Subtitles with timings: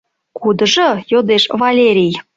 [0.41, 2.13] —Кудыжо?— йодеш Валерий.